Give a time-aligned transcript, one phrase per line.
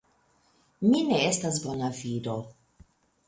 [0.91, 2.37] Mi ne estas bona viro.